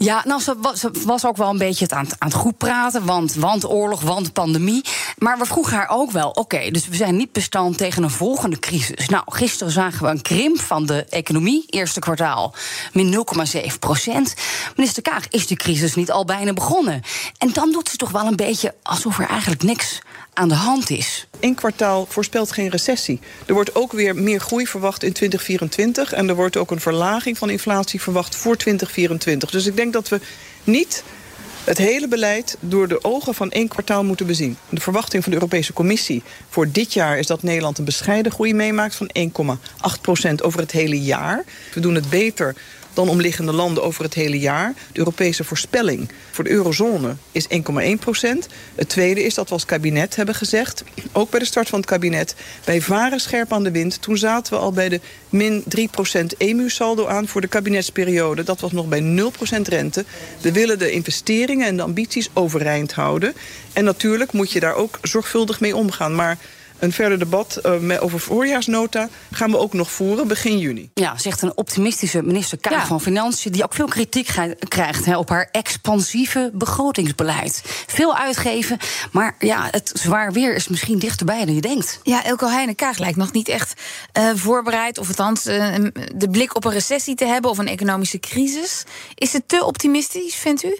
Ja, 0.00 0.22
nou, 0.26 0.40
ze 0.40 0.54
was, 0.58 0.84
was, 1.04 1.26
ook 1.26 1.36
wel 1.36 1.50
een 1.50 1.58
beetje 1.58 1.84
het 1.84 1.92
aan, 1.92 2.06
aan, 2.18 2.28
het 2.28 2.36
goed 2.36 2.56
praten. 2.56 3.04
Want, 3.04 3.34
want 3.34 3.68
oorlog, 3.68 4.00
want 4.00 4.32
pandemie. 4.32 4.84
Maar 5.16 5.38
we 5.38 5.44
vroegen 5.44 5.76
haar 5.76 5.88
ook 5.88 6.10
wel: 6.10 6.30
oké, 6.30 6.70
dus 6.70 6.88
we 6.88 6.96
zijn 6.96 7.16
niet 7.16 7.32
bestand 7.32 7.78
tegen 7.78 8.02
een 8.02 8.10
volgende 8.10 8.58
crisis. 8.58 9.08
Nou, 9.08 9.22
gisteren 9.26 9.72
zagen 9.72 10.04
we 10.04 10.10
een 10.10 10.22
krimp 10.22 10.60
van 10.60 10.86
de 10.86 11.04
economie, 11.04 11.64
eerste 11.66 12.00
kwartaal, 12.00 12.54
min 12.92 13.24
0,7 13.66 13.78
procent. 13.78 14.34
Minister 14.76 15.02
Kaag, 15.02 15.28
is 15.28 15.46
die 15.46 15.56
crisis 15.56 15.94
niet 15.94 16.10
al 16.10 16.24
bijna 16.24 16.52
begonnen? 16.52 17.02
En 17.38 17.52
dan 17.52 17.72
doet 17.72 17.88
ze 17.88 17.96
toch 17.96 18.10
wel 18.10 18.26
een 18.26 18.36
beetje 18.36 18.74
alsof 18.82 19.18
er 19.18 19.28
eigenlijk 19.28 19.62
niks 19.62 20.00
aan 20.38 20.48
de 20.48 20.54
hand 20.54 20.90
is. 20.90 21.26
Eén 21.40 21.54
kwartaal 21.54 22.06
voorspelt 22.06 22.52
geen 22.52 22.68
recessie. 22.68 23.20
Er 23.46 23.54
wordt 23.54 23.74
ook 23.74 23.92
weer 23.92 24.14
meer 24.14 24.40
groei 24.40 24.66
verwacht 24.66 25.02
in 25.02 25.12
2024. 25.12 26.12
En 26.12 26.28
er 26.28 26.34
wordt 26.34 26.56
ook 26.56 26.70
een 26.70 26.80
verlaging 26.80 27.38
van 27.38 27.50
inflatie 27.50 28.00
verwacht 28.00 28.36
voor 28.36 28.56
2024. 28.56 29.50
Dus 29.50 29.66
ik 29.66 29.76
denk 29.76 29.92
dat 29.92 30.08
we 30.08 30.20
niet 30.64 31.04
het 31.64 31.78
hele 31.78 32.08
beleid 32.08 32.56
door 32.60 32.88
de 32.88 33.04
ogen 33.04 33.34
van 33.34 33.50
één 33.50 33.68
kwartaal 33.68 34.04
moeten 34.04 34.26
bezien. 34.26 34.56
De 34.68 34.80
verwachting 34.80 35.22
van 35.22 35.32
de 35.32 35.38
Europese 35.38 35.72
Commissie 35.72 36.22
voor 36.48 36.70
dit 36.70 36.92
jaar 36.92 37.18
is 37.18 37.26
dat 37.26 37.42
Nederland 37.42 37.78
een 37.78 37.84
bescheiden 37.84 38.32
groei 38.32 38.54
meemaakt 38.54 38.94
van 38.94 39.10
1,8 39.18 40.00
procent 40.00 40.42
over 40.42 40.60
het 40.60 40.72
hele 40.72 41.00
jaar. 41.02 41.44
We 41.74 41.80
doen 41.80 41.94
het 41.94 42.10
beter 42.10 42.54
dan 42.98 43.08
omliggende 43.08 43.52
landen 43.52 43.82
over 43.82 44.04
het 44.04 44.14
hele 44.14 44.38
jaar. 44.38 44.74
De 44.92 44.98
Europese 44.98 45.44
voorspelling 45.44 46.08
voor 46.30 46.44
de 46.44 46.50
eurozone 46.50 47.16
is 47.32 47.46
1,1 47.48 47.58
procent. 48.00 48.46
Het 48.74 48.88
tweede 48.88 49.22
is 49.24 49.34
dat 49.34 49.48
we 49.48 49.54
als 49.54 49.64
kabinet 49.64 50.16
hebben 50.16 50.34
gezegd, 50.34 50.84
ook 51.12 51.30
bij 51.30 51.40
de 51.40 51.46
start 51.46 51.68
van 51.68 51.78
het 51.78 51.88
kabinet, 51.88 52.34
wij 52.64 52.80
varen 52.80 53.20
scherp 53.20 53.52
aan 53.52 53.62
de 53.62 53.70
wind. 53.70 54.02
Toen 54.02 54.16
zaten 54.16 54.52
we 54.52 54.58
al 54.58 54.72
bij 54.72 54.88
de 54.88 55.00
min 55.28 55.62
3 55.66 55.88
procent 55.88 56.36
EMU-saldo 56.36 57.06
aan 57.06 57.28
voor 57.28 57.40
de 57.40 57.46
kabinetsperiode. 57.46 58.42
Dat 58.42 58.60
was 58.60 58.72
nog 58.72 58.88
bij 58.88 59.00
0 59.00 59.30
procent 59.30 59.68
rente. 59.68 60.04
We 60.40 60.52
willen 60.52 60.78
de 60.78 60.90
investeringen 60.90 61.66
en 61.66 61.76
de 61.76 61.82
ambities 61.82 62.30
overeind 62.32 62.92
houden. 62.92 63.34
En 63.72 63.84
natuurlijk 63.84 64.32
moet 64.32 64.52
je 64.52 64.60
daar 64.60 64.74
ook 64.74 64.98
zorgvuldig 65.02 65.60
mee 65.60 65.76
omgaan. 65.76 66.14
Maar 66.14 66.38
een 66.78 66.92
verder 66.92 67.18
debat 67.18 67.60
uh, 67.64 68.02
over 68.02 68.20
voorjaarsnota 68.20 69.08
gaan 69.30 69.50
we 69.50 69.58
ook 69.58 69.72
nog 69.72 69.90
voeren 69.90 70.28
begin 70.28 70.58
juni. 70.58 70.90
Ja, 70.94 71.18
zegt 71.18 71.42
een 71.42 71.56
optimistische 71.56 72.22
minister 72.22 72.58
Kaag 72.58 72.86
van 72.86 73.00
Financiën... 73.00 73.52
die 73.52 73.64
ook 73.64 73.74
veel 73.74 73.86
kritiek 73.86 74.28
krijgt 74.68 75.04
hè, 75.04 75.16
op 75.16 75.28
haar 75.28 75.48
expansieve 75.52 76.50
begrotingsbeleid. 76.54 77.62
Veel 77.86 78.16
uitgeven, 78.16 78.78
maar 79.12 79.36
ja, 79.38 79.68
het 79.70 79.90
zwaar 79.94 80.32
weer 80.32 80.54
is 80.54 80.68
misschien 80.68 80.98
dichterbij 80.98 81.44
dan 81.44 81.54
je 81.54 81.60
denkt. 81.60 82.00
Ja, 82.02 82.24
Elko 82.24 82.46
Heine 82.46 82.74
Kaag 82.74 82.98
lijkt 82.98 83.16
nog 83.16 83.32
niet 83.32 83.48
echt 83.48 83.80
uh, 84.18 84.30
voorbereid... 84.34 84.98
of 84.98 85.08
althans 85.08 85.46
uh, 85.46 85.74
de 86.14 86.30
blik 86.30 86.56
op 86.56 86.64
een 86.64 86.72
recessie 86.72 87.14
te 87.14 87.24
hebben 87.24 87.50
of 87.50 87.58
een 87.58 87.68
economische 87.68 88.20
crisis. 88.20 88.84
Is 89.14 89.32
het 89.32 89.48
te 89.48 89.64
optimistisch, 89.64 90.34
vindt 90.34 90.64
u? 90.64 90.78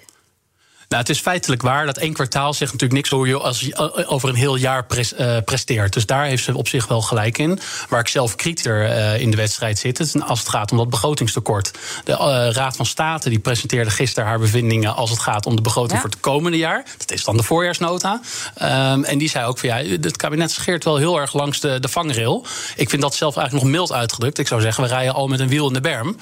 Nou, 0.89 1.01
het 1.03 1.11
is 1.11 1.21
feitelijk 1.21 1.63
waar. 1.63 1.87
Dat 1.87 1.97
één 1.97 2.13
kwartaal 2.13 2.55
zegt 2.55 2.73
natuurlijk 2.73 3.01
niks 3.01 3.11
hoe 3.11 3.27
je 3.27 3.39
als 3.39 3.61
je 3.61 3.75
eh, 3.75 4.13
over 4.13 4.29
een 4.29 4.35
heel 4.35 4.57
jaar 4.57 4.87
uh, 5.19 5.37
presteert. 5.45 5.93
Dus 5.93 6.07
daar 6.07 6.25
heeft 6.25 6.45
ze 6.45 6.57
op 6.57 6.69
zich 6.69 6.87
wel 6.87 7.03
gelijk 7.03 7.39
in. 7.39 7.61
Waar 7.89 8.01
ik 8.01 8.09
zelf 8.09 8.35
kritischer 8.35 9.15
in 9.21 9.31
de 9.31 9.37
wedstrijd 9.37 9.79
zit, 9.79 10.01
is 10.01 10.21
als 10.21 10.39
het 10.39 10.49
gaat 10.49 10.71
om 10.71 10.77
dat 10.77 10.91
begrotingstekort. 10.91 11.71
De 12.05 12.13
uh, 12.13 12.53
Raad 12.53 12.77
van 12.77 12.87
State 12.87 13.29
die 13.29 13.39
presenteerde 13.39 13.91
gisteren 13.91 14.29
haar 14.29 14.39
bevindingen 14.39 14.95
als 14.95 15.11
het 15.11 15.19
gaat 15.19 15.47
om 15.47 15.57
de 15.57 15.63
begroting 15.63 15.93
ja. 15.93 16.01
voor 16.01 16.11
het 16.11 16.21
komende 16.21 16.57
jaar. 16.59 16.85
Dat 16.99 17.11
is 17.11 17.25
dan 17.25 17.37
de 17.37 17.43
voorjaarsnota. 17.43 18.21
Um, 18.63 19.05
en 19.05 19.19
die 19.19 19.29
zei 19.29 19.47
ook 19.47 19.59
van 19.59 19.69
ja, 19.69 19.77
het 19.77 20.17
kabinet 20.17 20.51
scheert 20.51 20.85
wel 20.85 20.97
heel 20.97 21.21
erg 21.21 21.33
langs 21.33 21.61
de, 21.61 21.81
de 21.81 21.89
vangrail. 21.89 22.47
Ik 22.77 22.91
vind 22.91 23.03
dat 23.03 23.15
zelf 23.15 23.37
eigenlijk 23.37 23.67
nog 23.67 23.75
mild 23.77 23.93
uitgedrukt. 23.93 24.39
Ik 24.39 24.47
zou 24.47 24.61
zeggen, 24.61 24.83
we 24.83 24.89
rijden 24.89 25.15
al 25.15 25.29
met 25.29 25.41
een 25.41 25.49
wiel 25.49 25.67
in 25.67 25.73
de 25.73 25.81
berm. 25.81 26.17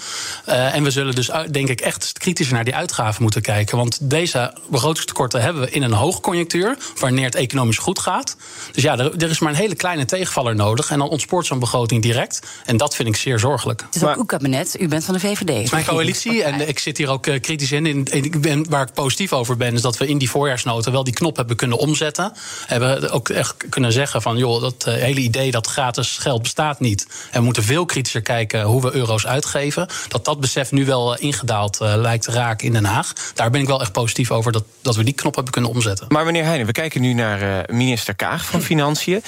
en 0.44 0.82
we 0.82 0.90
zullen 0.90 1.14
dus 1.14 1.30
denk 1.50 1.68
ik 1.68 1.80
echt 1.80 2.12
kritischer 2.12 2.54
naar 2.54 2.64
die 2.64 2.74
uitgaven 2.74 3.22
moeten 3.22 3.42
kijken. 3.42 3.76
Want 3.76 4.10
deze 4.10 4.55
begrotingstekorten 4.68 5.42
hebben 5.42 5.62
we 5.62 5.70
in 5.70 5.82
een 5.82 5.92
hoogconjunctuur, 5.92 6.76
wanneer 6.98 7.24
het 7.24 7.34
economisch 7.34 7.78
goed 7.78 7.98
gaat. 7.98 8.36
Dus 8.72 8.82
ja, 8.82 8.98
er, 8.98 9.16
er, 9.16 9.30
is 9.30 9.38
maar 9.38 9.50
een 9.50 9.58
hele 9.58 9.74
kleine 9.74 10.04
tegenvaller 10.04 10.54
nodig. 10.54 10.90
En 10.90 10.98
dan 10.98 11.08
ontspoort 11.08 11.46
zo'n 11.46 11.58
begroting 11.58 12.02
direct. 12.02 12.40
En 12.64 12.76
dat 12.76 12.94
vind 12.94 13.08
ik 13.08 13.16
zeer 13.16 13.38
zorgelijk. 13.38 13.80
Het 13.80 13.96
is 13.96 14.04
ook 14.04 14.16
uw 14.16 14.24
kabinet, 14.24 14.80
u 14.80 14.88
bent 14.88 15.04
van 15.04 15.14
de 15.14 15.20
VVD. 15.20 15.48
Het 15.48 15.64
is 15.64 15.70
mijn 15.70 15.84
coalitie 15.84 16.42
en 16.42 16.68
ik 16.68 16.78
zit 16.78 16.98
hier 16.98 17.08
ook 17.08 17.26
uh, 17.26 17.40
kritisch 17.40 17.72
in. 17.72 17.86
in 17.86 18.06
ik 18.10 18.40
ben, 18.40 18.66
waar 18.70 18.82
ik 18.86 18.92
positief 18.92 19.32
over 19.32 19.56
ben, 19.56 19.74
is 19.74 19.82
dat 19.82 19.96
we 19.96 20.06
in 20.06 20.18
die 20.18 20.30
voorjaarsnota 20.30 20.90
wel 20.90 21.04
die 21.04 21.14
knop 21.14 21.36
hebben 21.36 21.56
kunnen 21.56 21.78
omzetten. 21.78 22.32
Hebben 22.66 23.10
ook 23.10 23.28
echt 23.28 23.54
kunnen 23.68 23.92
zeggen 23.92 24.22
van 24.22 24.36
joh, 24.36 24.60
dat 24.60 24.84
uh, 24.88 24.94
hele 24.94 25.20
idee 25.20 25.50
dat 25.50 25.66
gratis 25.66 26.18
geld 26.18 26.42
bestaat 26.42 26.80
niet. 26.80 27.06
En 27.30 27.38
we 27.38 27.44
moeten 27.44 27.62
veel 27.62 27.84
kritischer 27.84 28.22
kijken 28.22 28.62
hoe 28.62 28.82
we 28.82 28.94
euro's 28.94 29.26
uitgeven. 29.26 29.88
Dat 30.08 30.24
dat 30.24 30.40
besef 30.40 30.72
nu 30.72 30.84
wel 30.84 31.14
uh, 31.14 31.22
ingedaald 31.22 31.78
lijkt 31.80 32.24
te 32.24 32.30
raken 32.30 32.66
in 32.66 32.72
Den 32.72 32.84
Haag. 32.84 33.12
Daar 33.34 33.50
ben 33.50 33.60
ik 33.60 33.66
wel 33.66 33.80
echt 33.80 33.92
positief 33.92 34.30
over 34.30 34.45
dat, 34.52 34.64
dat 34.82 34.96
we 34.96 35.04
die 35.04 35.14
knop 35.14 35.34
hebben 35.34 35.52
kunnen 35.52 35.70
omzetten. 35.70 36.06
Maar 36.08 36.24
meneer 36.24 36.44
Heijnen, 36.44 36.66
we 36.66 36.72
kijken 36.72 37.00
nu 37.00 37.12
naar 37.12 37.42
uh, 37.42 37.76
minister 37.76 38.14
Kaag 38.14 38.46
van 38.46 38.62
Financiën. 38.62 39.22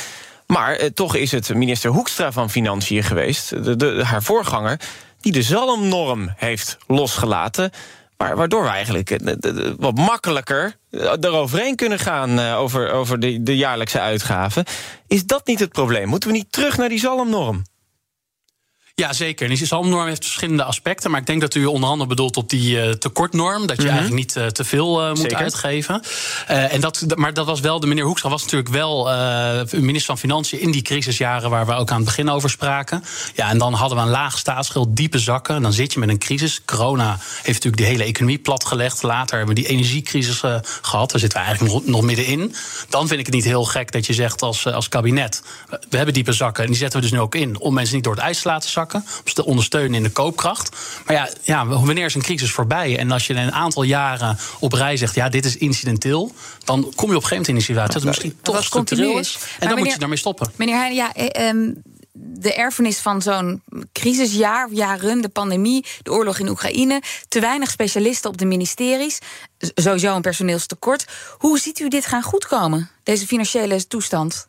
Maar 0.46 0.80
uh, 0.80 0.86
toch 0.86 1.14
is 1.14 1.32
het 1.32 1.54
minister 1.54 1.90
Hoekstra 1.90 2.32
van 2.32 2.50
Financiën 2.50 3.02
geweest, 3.02 3.64
de, 3.64 3.76
de, 3.76 4.04
haar 4.04 4.22
voorganger, 4.22 4.80
die 5.20 5.32
de 5.32 5.42
zalmnorm 5.42 6.32
heeft 6.36 6.76
losgelaten. 6.86 7.70
Waardoor 8.16 8.62
we 8.62 8.68
eigenlijk 8.68 9.10
uh, 9.10 9.72
wat 9.78 9.96
makkelijker 9.96 10.76
eroverheen 11.20 11.76
kunnen 11.76 11.98
gaan 11.98 12.40
over, 12.40 12.90
over 12.90 13.20
de, 13.20 13.42
de 13.42 13.56
jaarlijkse 13.56 14.00
uitgaven. 14.00 14.64
Is 15.06 15.26
dat 15.26 15.46
niet 15.46 15.58
het 15.58 15.72
probleem? 15.72 16.08
Moeten 16.08 16.30
we 16.30 16.36
niet 16.36 16.52
terug 16.52 16.76
naar 16.76 16.88
die 16.88 16.98
zalmnorm? 16.98 17.62
Ja, 18.98 19.12
zeker. 19.12 19.48
En 19.48 19.54
die 19.54 19.66
zalmnorm 19.66 20.06
heeft 20.06 20.24
verschillende 20.24 20.64
aspecten. 20.64 21.10
Maar 21.10 21.20
ik 21.20 21.26
denk 21.26 21.40
dat 21.40 21.54
u 21.54 21.64
onder 21.64 21.90
andere 21.90 22.08
bedoelt 22.08 22.36
op 22.36 22.48
die 22.48 22.76
uh, 22.76 22.90
tekortnorm. 22.90 23.66
Dat 23.66 23.76
je 23.76 23.82
mm 23.82 23.88
-hmm. 23.88 23.98
eigenlijk 23.98 24.26
niet 24.26 24.36
uh, 24.36 24.46
te 24.46 24.64
veel 24.64 25.02
uh, 25.02 25.08
moet 25.08 25.18
zeker. 25.18 25.36
uitgeven. 25.36 26.02
en 26.46 26.80
dat, 26.80 27.04
maar 27.14 27.34
dat 27.34 27.46
was 27.46 27.60
wel, 27.60 27.80
de 27.80 27.86
meneer 27.86 28.04
Hoekstra 28.04 28.30
was 28.30 28.42
natuurlijk 28.42 28.70
wel 28.70 29.04
minister 29.70 30.06
van 30.06 30.18
Financiën 30.18 30.60
in 30.60 30.70
die 30.70 30.82
crisisjaren 30.82 31.50
waar 31.50 31.66
we 31.66 31.72
ook 31.72 31.90
aan 31.90 31.96
het 31.96 32.04
begin 32.04 32.30
over 32.30 32.50
spraken. 32.50 33.04
Ja, 33.34 33.48
en 33.48 33.58
dan 33.58 33.72
hadden 33.72 33.98
we 33.98 34.04
een 34.04 34.10
laag 34.10 34.38
staatsschuld, 34.38 34.96
diepe 34.96 35.18
zakken. 35.18 35.54
En 35.54 35.62
dan 35.62 35.72
zit 35.72 35.92
je 35.92 35.98
met 35.98 36.08
een 36.08 36.18
crisis. 36.18 36.64
Corona 36.64 37.18
heeft 37.18 37.46
natuurlijk 37.46 37.76
de 37.76 37.88
hele 37.88 38.04
economie 38.04 38.38
platgelegd. 38.38 39.02
Later 39.02 39.36
hebben 39.36 39.54
we 39.54 39.60
die 39.60 39.70
energiecrisis 39.70 40.40
gehad. 40.82 41.10
Daar 41.10 41.20
zitten 41.20 41.38
we 41.38 41.44
eigenlijk 41.44 41.74
nog, 41.74 41.86
nog 41.86 42.02
middenin. 42.02 42.54
Dan 42.88 43.08
vind 43.08 43.20
ik 43.20 43.26
het 43.26 43.34
niet 43.34 43.44
heel 43.44 43.64
gek 43.64 43.92
dat 43.92 44.06
je 44.06 44.12
zegt 44.12 44.42
als, 44.42 44.66
als 44.66 44.88
kabinet. 44.88 45.42
We 45.90 45.96
hebben 45.96 46.14
diepe 46.14 46.32
zakken 46.32 46.64
en 46.64 46.70
die 46.70 46.78
zetten 46.78 47.00
we 47.00 47.06
dus 47.06 47.14
nu 47.14 47.20
ook 47.20 47.34
in 47.34 47.60
om 47.60 47.74
mensen 47.74 47.94
niet 47.94 48.04
door 48.04 48.14
het 48.14 48.22
ijs 48.22 48.42
te 48.42 48.48
laten 48.48 48.70
zakken 48.70 48.87
om 48.94 49.02
ze 49.24 49.34
te 49.34 49.44
ondersteunen 49.44 49.94
in 49.94 50.02
de 50.02 50.10
koopkracht. 50.10 50.76
Maar 51.06 51.16
ja, 51.16 51.28
ja, 51.42 51.66
wanneer 51.66 52.04
is 52.04 52.14
een 52.14 52.22
crisis 52.22 52.50
voorbij? 52.50 52.98
En 52.98 53.10
als 53.10 53.26
je 53.26 53.34
een 53.34 53.52
aantal 53.52 53.82
jaren 53.82 54.38
op 54.60 54.72
rij 54.72 54.96
zegt, 54.96 55.14
ja, 55.14 55.28
dit 55.28 55.44
is 55.44 55.56
incidenteel, 55.56 56.32
dan 56.64 56.80
kom 56.80 57.10
je 57.10 57.16
op 57.16 57.22
een 57.22 57.28
gegeven 57.28 57.28
moment 57.28 57.48
in 57.48 57.54
die 57.54 57.64
situatie 57.64 57.92
dat 57.92 58.02
het 58.02 58.10
misschien 58.10 58.38
toch 58.42 58.64
structureel 58.64 59.18
is. 59.18 59.34
En 59.34 59.42
dan 59.58 59.68
meneer, 59.68 59.84
moet 59.84 59.92
je 59.92 59.98
daarmee 59.98 60.18
stoppen. 60.18 60.52
Meneer 60.56 60.76
Heijn, 60.76 60.94
ja, 60.94 61.12
um, 61.48 61.82
de 62.20 62.54
erfenis 62.54 62.98
van 62.98 63.22
zo'n 63.22 63.62
crisisjaar, 63.92 64.68
jaren, 64.72 65.20
de 65.20 65.28
pandemie, 65.28 65.84
de 66.02 66.12
oorlog 66.12 66.38
in 66.38 66.48
Oekraïne, 66.48 67.02
te 67.28 67.40
weinig 67.40 67.70
specialisten 67.70 68.30
op 68.30 68.38
de 68.38 68.44
ministeries, 68.44 69.18
sowieso 69.58 70.14
een 70.14 70.22
personeelstekort. 70.22 71.04
Hoe 71.38 71.58
ziet 71.58 71.78
u 71.78 71.88
dit 71.88 72.06
gaan 72.06 72.22
goedkomen, 72.22 72.90
deze 73.02 73.26
financiële 73.26 73.86
toestand? 73.86 74.48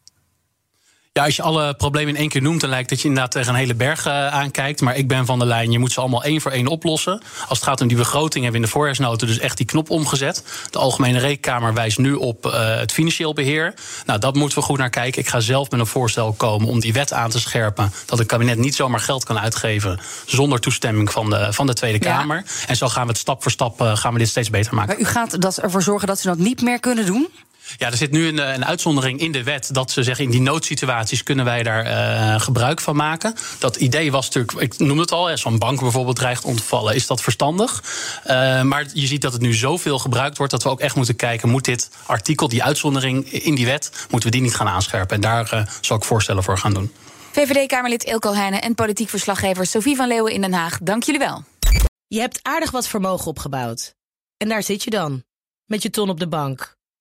Ja, 1.20 1.26
als 1.26 1.36
je 1.36 1.42
alle 1.42 1.74
problemen 1.74 2.14
in 2.14 2.20
één 2.20 2.30
keer 2.30 2.42
noemt, 2.42 2.62
dan 2.62 2.70
lijkt 2.70 2.90
dat 2.90 3.02
je 3.02 3.08
inderdaad 3.08 3.32
tegen 3.32 3.50
een 3.50 3.60
hele 3.60 3.76
berg 3.76 4.08
uh, 4.08 4.28
aankijkt. 4.28 4.82
Maar 4.82 4.96
ik 4.96 5.08
ben 5.08 5.26
van 5.26 5.40
de 5.40 5.46
lijn, 5.46 5.72
je 5.72 5.80
moet 5.80 5.92
ze 5.92 6.00
allemaal 6.00 6.24
één 6.24 6.42
voor 6.42 6.52
één 6.52 6.68
oplossen. 6.68 7.22
Als 7.48 7.60
het 7.60 7.68
gaat 7.68 7.82
om 7.82 7.88
die 7.88 7.98
begroting, 7.98 8.44
hebben 8.44 8.52
we 8.52 8.58
in 8.58 8.62
de 8.62 8.68
voorjaarsnoten 8.68 9.28
dus 9.28 9.40
echt 9.40 9.58
die 9.58 9.66
knop 9.66 9.90
omgezet. 9.90 10.44
De 10.70 10.78
Algemene 10.78 11.20
Rekenkamer 11.20 11.74
wijst 11.74 11.98
nu 11.98 12.14
op 12.14 12.46
uh, 12.46 12.78
het 12.78 12.92
financieel 12.92 13.34
beheer. 13.34 13.74
Nou, 14.06 14.20
dat 14.20 14.36
moeten 14.36 14.58
we 14.58 14.64
goed 14.64 14.78
naar 14.78 14.90
kijken. 14.90 15.22
Ik 15.22 15.28
ga 15.28 15.40
zelf 15.40 15.70
met 15.70 15.80
een 15.80 15.88
voorstel 15.88 16.34
komen 16.34 16.68
om 16.68 16.80
die 16.80 16.94
wet 16.94 17.14
aan 17.14 17.30
te 17.30 17.40
scherpen. 17.40 17.92
Dat 18.06 18.20
het 18.20 18.28
kabinet 18.28 18.58
niet 18.58 18.76
zomaar 18.76 19.00
geld 19.00 19.24
kan 19.24 19.40
uitgeven 19.40 20.00
zonder 20.26 20.60
toestemming 20.60 21.12
van 21.12 21.30
de, 21.30 21.54
van 21.54 21.68
de 21.68 21.74
Tweede 21.74 22.00
Kamer. 22.00 22.44
Ja. 22.46 22.68
En 22.68 22.76
zo 22.76 22.88
gaan 22.88 23.04
we 23.04 23.10
het 23.10 23.20
stap 23.20 23.42
voor 23.42 23.52
stap 23.52 23.82
uh, 23.82 23.96
gaan 23.96 24.14
we 24.14 24.20
dit 24.20 24.30
steeds 24.30 24.50
beter 24.50 24.76
maken. 24.76 24.96
Maar 24.96 25.06
u 25.06 25.10
gaat 25.10 25.42
dat 25.42 25.58
ervoor 25.58 25.82
zorgen 25.82 26.08
dat 26.08 26.20
ze 26.20 26.28
dat 26.28 26.38
niet 26.38 26.62
meer 26.62 26.80
kunnen 26.80 27.06
doen? 27.06 27.30
Ja, 27.78 27.88
er 27.88 27.98
zit 27.98 28.12
nu 28.12 28.28
een, 28.28 28.54
een, 28.54 28.66
uitzondering 28.66 29.20
in 29.20 29.32
de 29.32 29.44
wet 29.44 29.70
dat 29.74 29.92
ze 29.92 30.04
zeggen 30.04 30.24
in 30.24 30.32
die 30.32 30.42
noodsituaties 30.42 31.24
kunnen 31.24 31.46
wij 31.46 31.64
daar 31.64 31.86
uh, 31.86 32.40
gebruik 32.42 32.82
van 32.82 32.96
maken. 32.96 33.36
Dat 33.60 33.76
idee 33.76 34.12
was 34.12 34.26
natuurlijk, 34.26 34.74
ik 34.74 34.80
noem 34.80 35.00
het 35.00 35.12
al, 35.12 35.30
als 35.30 35.42
zo'n 35.42 35.58
bank 35.58 35.80
bijvoorbeeld 35.80 36.16
dreigt 36.16 36.44
om 36.44 36.56
te 36.56 36.64
vallen, 36.64 36.96
is 36.96 37.08
dat 37.08 37.22
verstandig. 37.22 37.84
Uh, 38.28 38.62
maar 38.62 38.86
je 38.94 39.08
ziet 39.08 39.22
dat 39.22 39.34
het 39.34 39.42
nu 39.42 39.54
zoveel 39.54 40.00
gebruikt 40.00 40.38
wordt 40.38 40.52
dat 40.52 40.64
we 40.64 40.70
ook 40.70 40.80
echt 40.80 40.96
moeten 40.96 41.16
kijken, 41.16 41.50
moet 41.50 41.66
dit 41.66 41.90
artikel, 42.06 42.48
die 42.48 42.64
uitzondering 42.64 43.32
in 43.32 43.56
die 43.56 43.66
wet, 43.66 43.92
moeten 44.10 44.30
we 44.30 44.36
die 44.36 44.46
niet 44.46 44.56
gaan 44.56 44.68
aanscherpen? 44.68 45.16
En 45.16 45.22
daar 45.22 45.52
uh, 45.54 45.66
zal 45.82 45.98
ik 45.98 46.04
voorstellen 46.04 46.44
voor 46.44 46.58
gaan 46.58 46.74
doen. 46.74 46.92
VVD-Kamerlid 47.32 48.04
Ilko 48.04 48.34
Heijnen 48.34 48.62
en 48.62 48.76
politiek 48.76 49.10
verslaggever 49.10 49.66
Sophie 49.66 49.96
van 49.96 50.08
Leeuwen 50.08 50.34
in 50.34 50.42
Den 50.42 50.54
Haag, 50.54 50.80
dank 50.82 51.04
jullie 51.04 51.20
wel. 51.20 51.44
Je 52.08 52.20
hebt 52.20 52.40
aardig 52.42 52.72
wat 52.72 52.88
vermogen 52.88 53.28
opgebouwd. 53.28 53.96
En 54.38 54.50
daar 54.50 54.64
zit 54.64 54.84
je 54.84 54.90
dan, 54.90 55.24
met 55.66 55.84
je 55.84 55.90
ton 55.90 56.10
op 56.10 56.20
de 56.20 56.28
bank. 56.28 56.78